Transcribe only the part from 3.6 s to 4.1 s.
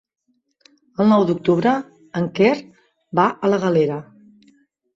Galera.